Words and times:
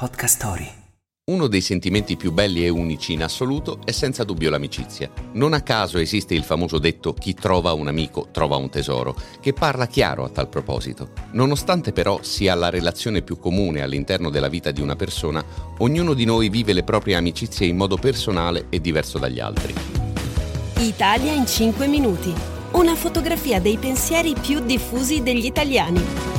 Podcast 0.00 0.36
Story. 0.36 0.66
Uno 1.30 1.46
dei 1.46 1.60
sentimenti 1.60 2.16
più 2.16 2.32
belli 2.32 2.64
e 2.64 2.70
unici 2.70 3.12
in 3.12 3.22
assoluto 3.22 3.80
è 3.84 3.90
senza 3.90 4.24
dubbio 4.24 4.48
l'amicizia. 4.48 5.10
Non 5.32 5.52
a 5.52 5.60
caso 5.60 5.98
esiste 5.98 6.32
il 6.32 6.42
famoso 6.42 6.78
detto 6.78 7.12
chi 7.12 7.34
trova 7.34 7.74
un 7.74 7.86
amico 7.86 8.28
trova 8.32 8.56
un 8.56 8.70
tesoro, 8.70 9.14
che 9.42 9.52
parla 9.52 9.86
chiaro 9.86 10.24
a 10.24 10.30
tal 10.30 10.48
proposito. 10.48 11.10
Nonostante 11.32 11.92
però 11.92 12.20
sia 12.22 12.54
la 12.54 12.70
relazione 12.70 13.20
più 13.20 13.38
comune 13.38 13.82
all'interno 13.82 14.30
della 14.30 14.48
vita 14.48 14.70
di 14.70 14.80
una 14.80 14.96
persona, 14.96 15.44
ognuno 15.80 16.14
di 16.14 16.24
noi 16.24 16.48
vive 16.48 16.72
le 16.72 16.82
proprie 16.82 17.16
amicizie 17.16 17.66
in 17.66 17.76
modo 17.76 17.98
personale 17.98 18.68
e 18.70 18.80
diverso 18.80 19.18
dagli 19.18 19.38
altri. 19.38 19.74
Italia 20.78 21.32
in 21.32 21.46
5 21.46 21.86
minuti. 21.88 22.32
Una 22.70 22.94
fotografia 22.94 23.60
dei 23.60 23.76
pensieri 23.76 24.32
più 24.32 24.60
diffusi 24.60 25.22
degli 25.22 25.44
italiani. 25.44 26.29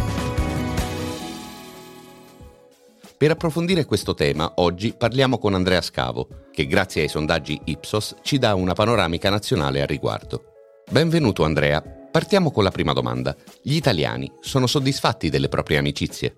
Per 3.21 3.29
approfondire 3.29 3.85
questo 3.85 4.15
tema, 4.15 4.53
oggi 4.55 4.95
parliamo 4.97 5.37
con 5.37 5.53
Andrea 5.53 5.81
Scavo, 5.81 6.27
che 6.51 6.65
grazie 6.65 7.03
ai 7.03 7.07
sondaggi 7.07 7.61
Ipsos 7.65 8.15
ci 8.23 8.39
dà 8.39 8.55
una 8.55 8.73
panoramica 8.73 9.29
nazionale 9.29 9.79
al 9.79 9.87
riguardo. 9.87 10.41
Benvenuto 10.89 11.43
Andrea. 11.43 11.83
Partiamo 11.83 12.49
con 12.49 12.63
la 12.63 12.71
prima 12.71 12.93
domanda. 12.93 13.35
Gli 13.61 13.75
italiani 13.75 14.31
sono 14.39 14.65
soddisfatti 14.65 15.29
delle 15.29 15.49
proprie 15.49 15.77
amicizie? 15.77 16.35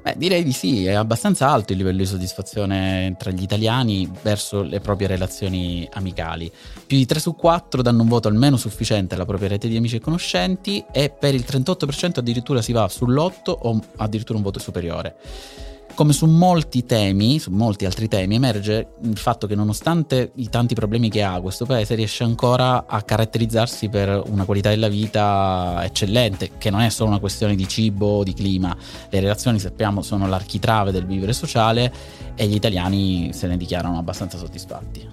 Beh, 0.00 0.14
direi 0.16 0.44
di 0.44 0.52
sì, 0.52 0.86
è 0.86 0.92
abbastanza 0.92 1.50
alto 1.50 1.72
il 1.72 1.78
livello 1.78 1.98
di 1.98 2.06
soddisfazione 2.06 3.16
tra 3.18 3.32
gli 3.32 3.42
italiani 3.42 4.08
verso 4.22 4.62
le 4.62 4.78
proprie 4.78 5.08
relazioni 5.08 5.88
amicali. 5.94 6.48
Più 6.86 6.96
di 6.98 7.04
3 7.04 7.18
su 7.18 7.34
4 7.34 7.82
danno 7.82 8.02
un 8.02 8.08
voto 8.08 8.28
almeno 8.28 8.56
sufficiente 8.56 9.16
alla 9.16 9.26
propria 9.26 9.48
rete 9.48 9.66
di 9.66 9.76
amici 9.76 9.96
e 9.96 10.00
conoscenti 10.00 10.84
e 10.92 11.10
per 11.10 11.34
il 11.34 11.44
38% 11.44 12.20
addirittura 12.20 12.62
si 12.62 12.70
va 12.70 12.86
sull'8 12.86 13.56
o 13.58 13.80
addirittura 13.96 14.38
un 14.38 14.44
voto 14.44 14.60
superiore. 14.60 15.16
Come 15.96 16.12
su 16.12 16.26
molti 16.26 16.84
temi, 16.84 17.38
su 17.38 17.50
molti 17.50 17.86
altri 17.86 18.06
temi, 18.06 18.34
emerge 18.34 18.96
il 19.02 19.16
fatto 19.16 19.46
che 19.46 19.54
nonostante 19.54 20.32
i 20.34 20.50
tanti 20.50 20.74
problemi 20.74 21.08
che 21.08 21.22
ha 21.22 21.40
questo 21.40 21.64
paese, 21.64 21.94
riesce 21.94 22.22
ancora 22.22 22.84
a 22.86 23.00
caratterizzarsi 23.00 23.88
per 23.88 24.22
una 24.26 24.44
qualità 24.44 24.68
della 24.68 24.88
vita 24.88 25.80
eccellente, 25.82 26.50
che 26.58 26.68
non 26.68 26.82
è 26.82 26.90
solo 26.90 27.08
una 27.08 27.18
questione 27.18 27.54
di 27.54 27.66
cibo 27.66 28.18
o 28.18 28.24
di 28.24 28.34
clima. 28.34 28.76
Le 29.08 29.20
relazioni, 29.20 29.58
sappiamo, 29.58 30.02
sono 30.02 30.28
l'architrave 30.28 30.92
del 30.92 31.06
vivere 31.06 31.32
sociale 31.32 31.90
e 32.34 32.46
gli 32.46 32.56
italiani 32.56 33.30
se 33.32 33.46
ne 33.46 33.56
dichiarano 33.56 33.96
abbastanza 33.96 34.36
soddisfatti. 34.36 35.08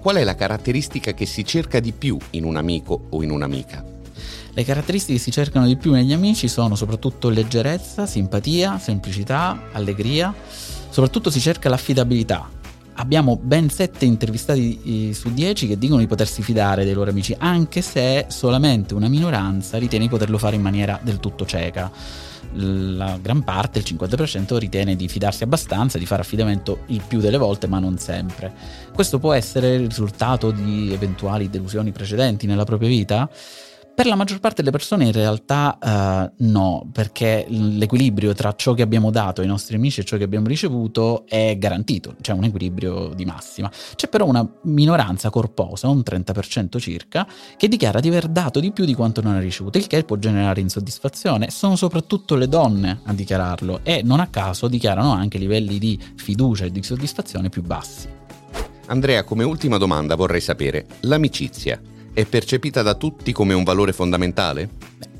Qual 0.00 0.16
è 0.16 0.24
la 0.24 0.34
caratteristica 0.34 1.12
che 1.12 1.24
si 1.24 1.44
cerca 1.44 1.78
di 1.78 1.92
più 1.92 2.18
in 2.30 2.42
un 2.42 2.56
amico 2.56 3.00
o 3.10 3.22
in 3.22 3.30
un'amica? 3.30 3.89
Le 4.52 4.64
caratteristiche 4.64 5.16
che 5.16 5.24
si 5.24 5.30
cercano 5.30 5.66
di 5.66 5.76
più 5.76 5.92
negli 5.92 6.12
amici 6.12 6.48
sono 6.48 6.74
soprattutto 6.74 7.28
leggerezza, 7.28 8.04
simpatia, 8.04 8.78
semplicità, 8.78 9.68
allegria, 9.72 10.34
soprattutto 10.90 11.30
si 11.30 11.40
cerca 11.40 11.68
l'affidabilità. 11.68 12.48
Abbiamo 12.94 13.38
ben 13.40 13.70
sette 13.70 14.04
intervistati 14.04 15.14
su 15.14 15.32
dieci 15.32 15.66
che 15.66 15.78
dicono 15.78 16.00
di 16.00 16.06
potersi 16.06 16.42
fidare 16.42 16.84
dei 16.84 16.92
loro 16.92 17.10
amici, 17.10 17.34
anche 17.38 17.80
se 17.80 18.26
solamente 18.28 18.92
una 18.92 19.08
minoranza 19.08 19.78
ritiene 19.78 20.04
di 20.04 20.10
poterlo 20.10 20.36
fare 20.36 20.56
in 20.56 20.62
maniera 20.62 20.98
del 21.02 21.20
tutto 21.20 21.46
cieca. 21.46 21.90
La 22.54 23.16
gran 23.22 23.44
parte, 23.44 23.78
il 23.78 23.84
50%, 23.88 24.58
ritiene 24.58 24.96
di 24.96 25.08
fidarsi 25.08 25.44
abbastanza, 25.44 25.96
di 25.96 26.04
fare 26.04 26.22
affidamento 26.22 26.80
il 26.86 27.00
più 27.06 27.20
delle 27.20 27.38
volte, 27.38 27.68
ma 27.68 27.78
non 27.78 27.96
sempre. 27.96 28.52
Questo 28.92 29.20
può 29.20 29.32
essere 29.32 29.76
il 29.76 29.86
risultato 29.86 30.50
di 30.50 30.92
eventuali 30.92 31.48
delusioni 31.48 31.92
precedenti 31.92 32.46
nella 32.46 32.64
propria 32.64 32.88
vita? 32.88 33.30
Per 34.00 34.08
la 34.08 34.16
maggior 34.16 34.40
parte 34.40 34.62
delle 34.62 34.70
persone 34.70 35.04
in 35.04 35.12
realtà 35.12 35.76
uh, 35.78 36.44
no, 36.46 36.88
perché 36.90 37.44
l'equilibrio 37.50 38.32
tra 38.32 38.54
ciò 38.54 38.72
che 38.72 38.80
abbiamo 38.80 39.10
dato 39.10 39.42
ai 39.42 39.46
nostri 39.46 39.76
amici 39.76 40.00
e 40.00 40.04
ciò 40.04 40.16
che 40.16 40.24
abbiamo 40.24 40.46
ricevuto 40.46 41.26
è 41.26 41.54
garantito, 41.58 42.14
c'è 42.18 42.32
un 42.32 42.44
equilibrio 42.44 43.12
di 43.14 43.26
massima. 43.26 43.70
C'è 43.96 44.08
però 44.08 44.24
una 44.24 44.50
minoranza 44.62 45.28
corposa, 45.28 45.88
un 45.88 45.98
30% 45.98 46.78
circa, 46.78 47.28
che 47.58 47.68
dichiara 47.68 48.00
di 48.00 48.08
aver 48.08 48.28
dato 48.28 48.58
di 48.58 48.72
più 48.72 48.86
di 48.86 48.94
quanto 48.94 49.20
non 49.20 49.34
ha 49.34 49.38
ricevuto, 49.38 49.76
il 49.76 49.86
che 49.86 50.02
può 50.04 50.16
generare 50.16 50.62
insoddisfazione. 50.62 51.50
Sono 51.50 51.76
soprattutto 51.76 52.36
le 52.36 52.48
donne 52.48 53.00
a 53.04 53.12
dichiararlo 53.12 53.80
e 53.82 54.00
non 54.02 54.20
a 54.20 54.28
caso 54.28 54.66
dichiarano 54.66 55.12
anche 55.12 55.36
livelli 55.36 55.78
di 55.78 56.00
fiducia 56.16 56.64
e 56.64 56.72
di 56.72 56.82
soddisfazione 56.82 57.50
più 57.50 57.60
bassi. 57.60 58.08
Andrea, 58.86 59.24
come 59.24 59.44
ultima 59.44 59.76
domanda 59.76 60.14
vorrei 60.14 60.40
sapere, 60.40 60.86
l'amicizia 61.00 61.78
è 62.12 62.24
percepita 62.24 62.82
da 62.82 62.94
tutti 62.94 63.32
come 63.32 63.54
un 63.54 63.64
valore 63.64 63.92
fondamentale? 63.92 64.68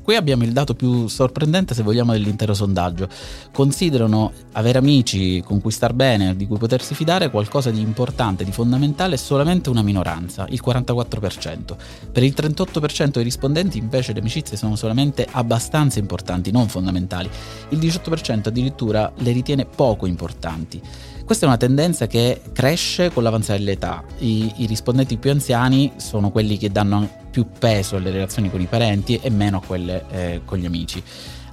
Qui 0.03 0.15
abbiamo 0.15 0.43
il 0.43 0.51
dato 0.51 0.73
più 0.73 1.07
sorprendente, 1.07 1.75
se 1.75 1.83
vogliamo, 1.83 2.11
dell'intero 2.11 2.53
sondaggio. 2.53 3.07
Considerano 3.51 4.31
avere 4.53 4.79
amici 4.79 5.41
con 5.41 5.61
cui 5.61 5.71
star 5.71 5.93
bene, 5.93 6.35
di 6.35 6.47
cui 6.47 6.57
potersi 6.57 6.95
fidare, 6.95 7.29
qualcosa 7.29 7.69
di 7.69 7.81
importante, 7.81 8.43
di 8.43 8.51
fondamentale, 8.51 9.15
solamente 9.17 9.69
una 9.69 9.83
minoranza, 9.83 10.47
il 10.49 10.61
44%. 10.65 11.75
Per 12.11 12.23
il 12.23 12.33
38% 12.35 13.11
dei 13.11 13.23
rispondenti, 13.23 13.77
invece, 13.77 14.13
le 14.13 14.19
amicizie 14.19 14.57
sono 14.57 14.75
solamente 14.75 15.27
abbastanza 15.29 15.99
importanti, 15.99 16.49
non 16.51 16.67
fondamentali. 16.67 17.29
Il 17.69 17.77
18% 17.77 18.47
addirittura 18.47 19.11
le 19.17 19.31
ritiene 19.31 19.65
poco 19.65 20.07
importanti. 20.07 20.81
Questa 21.23 21.45
è 21.45 21.47
una 21.47 21.57
tendenza 21.59 22.07
che 22.07 22.41
cresce 22.51 23.11
con 23.11 23.23
l'avanzare 23.23 23.59
dell'età. 23.59 24.03
I, 24.17 24.51
I, 24.57 24.65
rispondenti 24.65 25.17
più 25.17 25.31
anziani 25.31 25.93
sono 25.95 26.31
quelli 26.31 26.57
che 26.57 26.71
danno 26.71 27.20
più 27.31 27.47
peso 27.57 27.95
alle 27.95 28.11
relazioni 28.11 28.51
con 28.51 28.61
i 28.61 28.67
parenti 28.67 29.19
e 29.21 29.29
meno 29.29 29.57
a 29.57 29.61
quelle 29.65 30.03
eh, 30.11 30.41
con 30.45 30.57
gli 30.57 30.65
amici. 30.65 31.01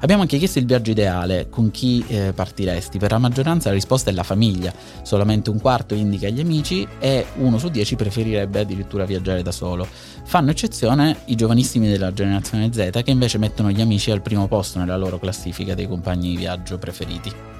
Abbiamo 0.00 0.22
anche 0.22 0.38
chiesto 0.38 0.60
il 0.60 0.66
viaggio 0.66 0.92
ideale, 0.92 1.48
con 1.48 1.72
chi 1.72 2.04
eh, 2.06 2.32
partiresti? 2.32 2.98
Per 2.98 3.10
la 3.10 3.18
maggioranza 3.18 3.68
la 3.68 3.74
risposta 3.74 4.10
è 4.10 4.12
la 4.12 4.22
famiglia, 4.22 4.72
solamente 5.02 5.50
un 5.50 5.60
quarto 5.60 5.94
indica 5.94 6.28
gli 6.28 6.38
amici 6.38 6.86
e 7.00 7.26
uno 7.38 7.58
su 7.58 7.68
dieci 7.68 7.96
preferirebbe 7.96 8.60
addirittura 8.60 9.04
viaggiare 9.04 9.42
da 9.42 9.50
solo. 9.50 9.88
Fanno 10.24 10.50
eccezione 10.50 11.22
i 11.26 11.34
giovanissimi 11.34 11.88
della 11.88 12.12
generazione 12.12 12.72
Z 12.72 12.90
che 13.02 13.10
invece 13.10 13.38
mettono 13.38 13.72
gli 13.72 13.80
amici 13.80 14.12
al 14.12 14.22
primo 14.22 14.46
posto 14.46 14.78
nella 14.78 14.96
loro 14.96 15.18
classifica 15.18 15.74
dei 15.74 15.88
compagni 15.88 16.30
di 16.30 16.36
viaggio 16.36 16.78
preferiti. 16.78 17.57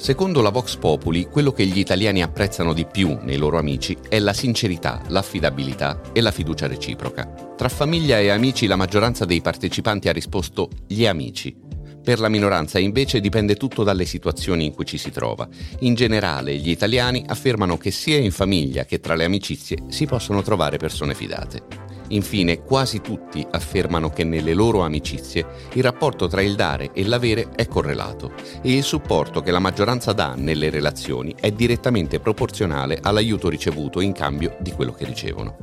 Secondo 0.00 0.40
la 0.40 0.48
Vox 0.48 0.76
Populi, 0.76 1.26
quello 1.26 1.52
che 1.52 1.66
gli 1.66 1.78
italiani 1.78 2.22
apprezzano 2.22 2.72
di 2.72 2.86
più 2.86 3.18
nei 3.20 3.36
loro 3.36 3.58
amici 3.58 3.94
è 4.08 4.18
la 4.18 4.32
sincerità, 4.32 5.02
l'affidabilità 5.08 6.00
e 6.14 6.22
la 6.22 6.30
fiducia 6.30 6.66
reciproca. 6.66 7.26
Tra 7.54 7.68
famiglia 7.68 8.18
e 8.18 8.30
amici 8.30 8.66
la 8.66 8.76
maggioranza 8.76 9.26
dei 9.26 9.42
partecipanti 9.42 10.08
ha 10.08 10.12
risposto 10.12 10.70
gli 10.86 11.04
amici. 11.04 11.54
Per 12.02 12.18
la 12.18 12.30
minoranza 12.30 12.78
invece 12.78 13.20
dipende 13.20 13.56
tutto 13.56 13.84
dalle 13.84 14.06
situazioni 14.06 14.64
in 14.64 14.72
cui 14.72 14.86
ci 14.86 14.96
si 14.96 15.10
trova. 15.10 15.46
In 15.80 15.92
generale 15.92 16.56
gli 16.56 16.70
italiani 16.70 17.22
affermano 17.26 17.76
che 17.76 17.90
sia 17.90 18.16
in 18.16 18.32
famiglia 18.32 18.86
che 18.86 19.00
tra 19.00 19.14
le 19.14 19.26
amicizie 19.26 19.84
si 19.88 20.06
possono 20.06 20.40
trovare 20.40 20.78
persone 20.78 21.14
fidate. 21.14 21.89
Infine, 22.10 22.62
quasi 22.62 23.00
tutti 23.00 23.46
affermano 23.50 24.10
che 24.10 24.24
nelle 24.24 24.54
loro 24.54 24.82
amicizie 24.82 25.46
il 25.74 25.82
rapporto 25.82 26.26
tra 26.26 26.42
il 26.42 26.54
dare 26.54 26.90
e 26.92 27.06
l'avere 27.06 27.50
è 27.54 27.66
correlato 27.66 28.32
e 28.62 28.74
il 28.74 28.82
supporto 28.82 29.40
che 29.42 29.50
la 29.50 29.58
maggioranza 29.58 30.12
dà 30.12 30.34
nelle 30.36 30.70
relazioni 30.70 31.34
è 31.38 31.52
direttamente 31.52 32.18
proporzionale 32.18 32.98
all'aiuto 33.00 33.48
ricevuto 33.48 34.00
in 34.00 34.12
cambio 34.12 34.56
di 34.60 34.72
quello 34.72 34.92
che 34.92 35.04
ricevono. 35.04 35.56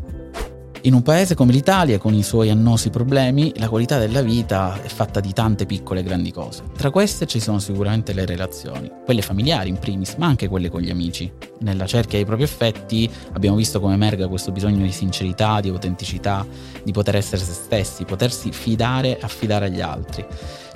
In 0.81 0.93
un 0.93 1.01
paese 1.01 1.35
come 1.35 1.51
l'Italia, 1.51 1.97
con 1.97 2.13
i 2.13 2.23
suoi 2.23 2.49
annosi 2.49 2.91
problemi, 2.91 3.51
la 3.57 3.67
qualità 3.67 3.97
della 3.97 4.21
vita 4.21 4.81
è 4.81 4.87
fatta 4.87 5.19
di 5.19 5.33
tante 5.33 5.65
piccole 5.65 5.99
e 5.99 6.03
grandi 6.03 6.31
cose. 6.31 6.63
Tra 6.77 6.91
queste 6.91 7.25
ci 7.25 7.41
sono 7.41 7.59
sicuramente 7.59 8.13
le 8.13 8.25
relazioni, 8.25 8.89
quelle 9.03 9.21
familiari 9.21 9.67
in 9.67 9.79
primis, 9.79 10.15
ma 10.15 10.27
anche 10.27 10.47
quelle 10.47 10.69
con 10.69 10.79
gli 10.79 10.91
amici. 10.91 11.46
Nella 11.59 11.85
cerchia 11.85 12.17
dei 12.17 12.25
propri 12.25 12.43
effetti 12.43 13.09
abbiamo 13.33 13.55
visto 13.55 13.79
come 13.79 13.95
emerga 13.95 14.27
questo 14.27 14.51
bisogno 14.51 14.83
di 14.85 14.91
sincerità, 14.91 15.59
di 15.59 15.69
autenticità, 15.69 16.45
di 16.83 16.91
poter 16.91 17.15
essere 17.15 17.41
se 17.41 17.53
stessi, 17.53 18.05
potersi 18.05 18.51
fidare 18.51 19.17
e 19.17 19.23
affidare 19.23 19.65
agli 19.65 19.81
altri. 19.81 20.25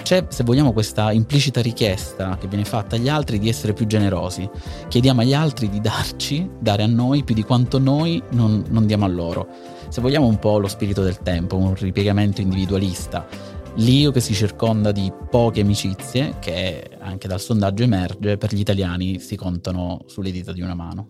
C'è, 0.01 0.25
se 0.29 0.43
vogliamo, 0.43 0.73
questa 0.73 1.11
implicita 1.11 1.61
richiesta 1.61 2.37
che 2.39 2.47
viene 2.47 2.65
fatta 2.65 2.95
agli 2.95 3.07
altri 3.07 3.37
di 3.37 3.47
essere 3.47 3.73
più 3.73 3.85
generosi. 3.85 4.49
Chiediamo 4.87 5.21
agli 5.21 5.33
altri 5.33 5.69
di 5.69 5.79
darci, 5.79 6.49
dare 6.59 6.83
a 6.83 6.87
noi 6.87 7.23
più 7.23 7.35
di 7.35 7.43
quanto 7.43 7.77
noi 7.77 8.21
non, 8.31 8.63
non 8.69 8.87
diamo 8.87 9.05
a 9.05 9.07
loro. 9.07 9.47
Se 9.89 10.01
vogliamo 10.01 10.25
un 10.25 10.39
po' 10.39 10.57
lo 10.57 10.67
spirito 10.67 11.03
del 11.03 11.19
tempo, 11.19 11.57
un 11.57 11.75
ripiegamento 11.75 12.41
individualista. 12.41 13.27
L'io 13.75 14.11
che 14.11 14.19
si 14.19 14.33
circonda 14.33 14.91
di 14.91 15.11
poche 15.29 15.61
amicizie, 15.61 16.35
che 16.39 16.97
anche 16.99 17.27
dal 17.27 17.39
sondaggio 17.39 17.83
emerge, 17.83 18.37
per 18.37 18.53
gli 18.53 18.59
italiani 18.59 19.19
si 19.19 19.37
contano 19.37 20.03
sulle 20.07 20.31
dita 20.31 20.51
di 20.51 20.61
una 20.61 20.75
mano. 20.75 21.07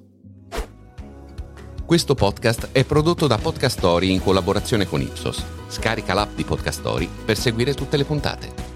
Questo 1.83 2.13
podcast 2.13 2.69
è 2.71 2.85
prodotto 2.85 3.25
da 3.27 3.37
Podcast 3.37 3.79
Story 3.79 4.11
in 4.11 4.21
collaborazione 4.21 4.85
con 4.85 5.01
Ipsos. 5.01 5.43
Scarica 5.67 6.13
l'app 6.13 6.35
di 6.35 6.43
Podcast 6.43 6.79
Story 6.79 7.09
per 7.25 7.35
seguire 7.35 7.73
tutte 7.73 7.97
le 7.97 8.05
puntate. 8.05 8.70